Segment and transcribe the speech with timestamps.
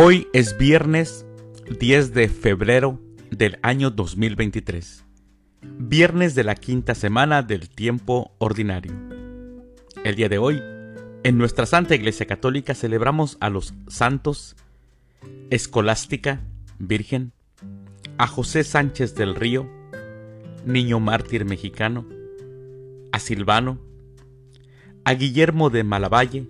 [0.00, 1.26] Hoy es viernes
[1.80, 3.00] 10 de febrero
[3.32, 5.04] del año 2023,
[5.60, 8.92] viernes de la quinta semana del tiempo ordinario.
[10.04, 10.62] El día de hoy,
[11.24, 14.54] en nuestra Santa Iglesia Católica celebramos a los santos
[15.50, 16.42] Escolástica,
[16.78, 17.32] Virgen,
[18.18, 19.68] a José Sánchez del Río,
[20.64, 22.06] niño mártir mexicano,
[23.10, 23.80] a Silvano,
[25.04, 26.46] a Guillermo de Malavalle,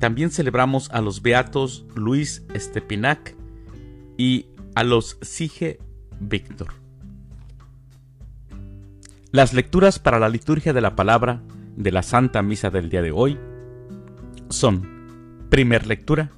[0.00, 3.36] también celebramos a los beatos Luis Estepinac
[4.16, 5.78] y a los Sige
[6.18, 6.68] Víctor.
[9.30, 11.42] Las lecturas para la liturgia de la palabra
[11.76, 13.38] de la Santa Misa del día de hoy
[14.48, 16.32] son, primer lectura,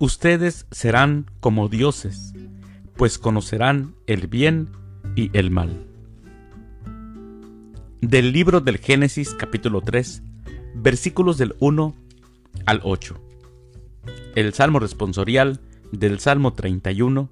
[0.00, 2.34] ustedes serán como dioses,
[2.96, 4.68] pues conocerán el bien
[5.14, 5.86] y el mal.
[8.00, 10.22] Del libro del Génesis capítulo 3,
[10.74, 12.03] versículos del 1
[12.66, 13.20] al 8.
[14.34, 15.60] El Salmo responsorial
[15.92, 17.28] del Salmo 31.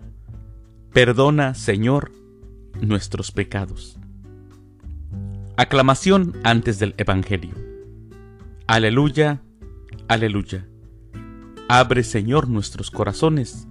[0.92, 2.12] Perdona, Señor,
[2.80, 3.98] nuestros pecados.
[5.56, 7.54] Aclamación antes del Evangelio.
[8.66, 9.42] Aleluya,
[10.08, 10.66] aleluya.
[11.68, 13.66] Abre, Señor, nuestros corazones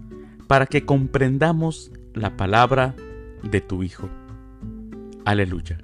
[0.47, 2.95] para que comprendamos la palabra
[3.43, 4.09] de tu Hijo.
[5.23, 5.77] Aleluya.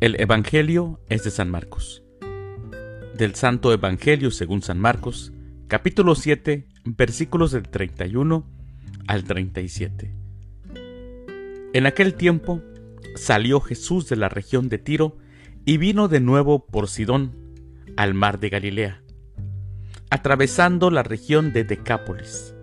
[0.00, 2.05] El Evangelio es de San Marcos
[3.16, 5.32] del Santo Evangelio según San Marcos,
[5.68, 8.46] capítulo 7, versículos del 31
[9.06, 10.14] al 37.
[11.72, 12.62] En aquel tiempo
[13.14, 15.16] salió Jesús de la región de Tiro
[15.64, 17.34] y vino de nuevo por Sidón,
[17.96, 19.02] al mar de Galilea,
[20.10, 22.54] atravesando la región de Decápolis.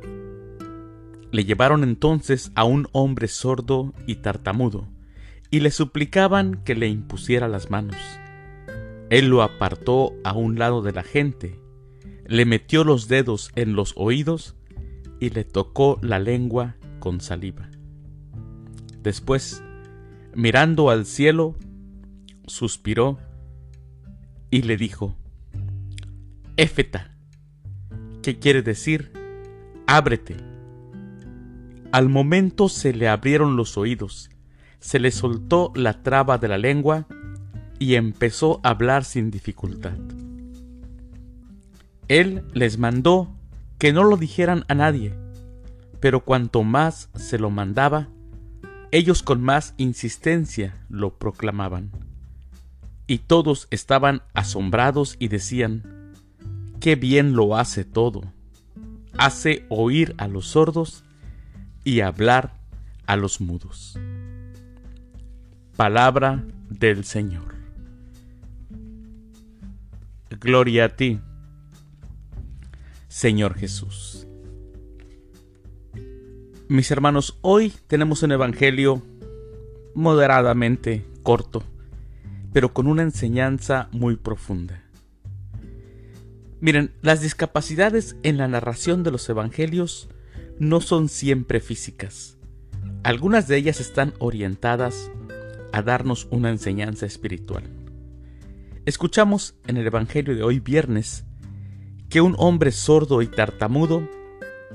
[1.32, 4.88] Le llevaron entonces a un hombre sordo y tartamudo,
[5.50, 7.98] y le suplicaban que le impusiera las manos.
[9.14, 11.60] Él lo apartó a un lado de la gente,
[12.26, 14.56] le metió los dedos en los oídos
[15.20, 17.70] y le tocó la lengua con saliva.
[19.04, 19.64] Después,
[20.34, 21.56] mirando al cielo,
[22.48, 23.20] suspiró
[24.50, 25.16] y le dijo,
[26.58, 27.16] Éfeta,
[28.24, 29.12] ¿qué quiere decir?
[29.86, 30.38] Ábrete.
[31.92, 34.32] Al momento se le abrieron los oídos,
[34.80, 37.06] se le soltó la traba de la lengua
[37.84, 39.98] y empezó a hablar sin dificultad.
[42.08, 43.36] Él les mandó
[43.78, 45.14] que no lo dijeran a nadie,
[46.00, 48.08] pero cuanto más se lo mandaba,
[48.92, 51.92] ellos con más insistencia lo proclamaban.
[53.06, 56.14] Y todos estaban asombrados y decían,
[56.80, 58.22] qué bien lo hace todo.
[59.18, 61.04] Hace oír a los sordos
[61.84, 62.54] y hablar
[63.08, 64.00] a los mudos.
[65.76, 67.53] Palabra del Señor.
[70.40, 71.20] Gloria a ti,
[73.08, 74.28] Señor Jesús.
[76.68, 79.04] Mis hermanos, hoy tenemos un Evangelio
[79.94, 81.62] moderadamente corto,
[82.52, 84.82] pero con una enseñanza muy profunda.
[86.60, 90.10] Miren, las discapacidades en la narración de los Evangelios
[90.58, 92.38] no son siempre físicas.
[93.04, 95.12] Algunas de ellas están orientadas
[95.72, 97.83] a darnos una enseñanza espiritual.
[98.86, 101.24] Escuchamos en el Evangelio de hoy viernes
[102.10, 104.10] que un hombre sordo y tartamudo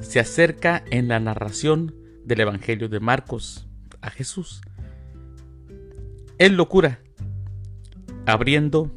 [0.01, 3.69] se acerca en la narración del Evangelio de Marcos
[4.01, 4.63] a Jesús.
[6.39, 7.01] Él lo cura,
[8.25, 8.91] abriendo,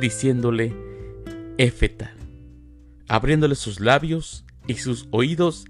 [0.00, 0.76] diciéndole
[1.58, 2.14] Éfeta,
[3.08, 5.64] abriéndole sus labios y sus oídos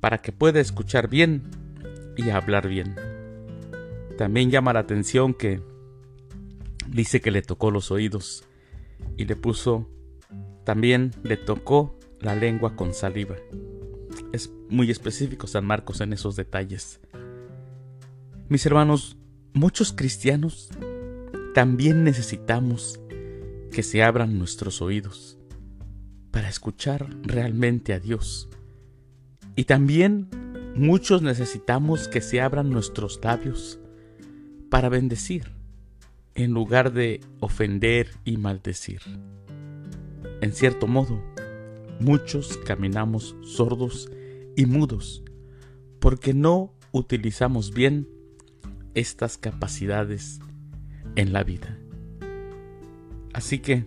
[0.00, 1.42] para que pueda escuchar bien
[2.16, 2.96] y hablar bien.
[4.16, 5.60] También llama la atención que
[6.92, 8.44] dice que le tocó los oídos
[9.16, 9.88] y le puso,
[10.64, 13.36] también le tocó la lengua con saliva.
[14.32, 17.00] Es muy específico San Marcos en esos detalles.
[18.48, 19.16] Mis hermanos,
[19.54, 20.68] muchos cristianos
[21.54, 23.00] también necesitamos
[23.72, 25.38] que se abran nuestros oídos
[26.30, 28.48] para escuchar realmente a Dios.
[29.56, 30.28] Y también
[30.76, 33.78] muchos necesitamos que se abran nuestros labios
[34.70, 35.61] para bendecir
[36.34, 39.00] en lugar de ofender y maldecir.
[40.40, 41.22] En cierto modo,
[42.00, 44.10] muchos caminamos sordos
[44.56, 45.22] y mudos
[46.00, 48.08] porque no utilizamos bien
[48.94, 50.40] estas capacidades
[51.16, 51.78] en la vida.
[53.32, 53.86] Así que,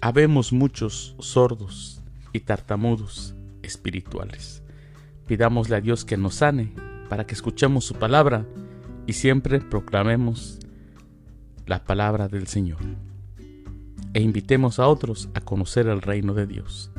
[0.00, 2.02] habemos muchos sordos
[2.32, 4.62] y tartamudos espirituales.
[5.26, 6.72] Pidámosle a Dios que nos sane
[7.08, 8.46] para que escuchemos su palabra
[9.06, 10.58] y siempre proclamemos
[11.66, 12.78] la palabra del Señor.
[14.14, 16.90] e invitemos a otros a conocer el reino de Dios.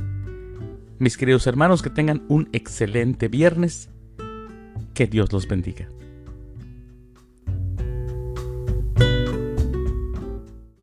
[1.00, 3.90] Mis queridos hermanos, que tengan un excelente viernes.
[4.94, 5.90] Que Dios los bendiga.